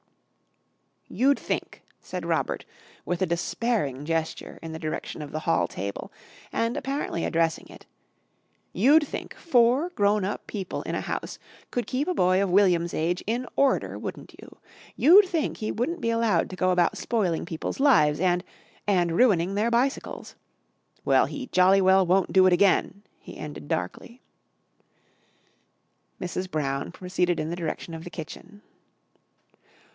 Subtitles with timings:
[1.09, 2.65] "You'd think," said Robert
[3.05, 6.11] with a despairing gesture in the direction of the hall table
[6.51, 7.85] and apparently addressing it,
[8.73, 11.37] "you'd think four grown up people in a house
[11.69, 14.57] could keep a boy of William's age in order, wouldn't you?
[14.95, 18.43] You'd think he wouldn't be allowed to go about spoiling people's lives and
[18.87, 20.35] and ruining their bicycles.
[21.05, 24.21] Well, he jolly well won't do it again," he ended darkly.
[26.19, 26.49] Mrs.
[26.49, 28.63] Brown, proceeded in the direction of the kitchen.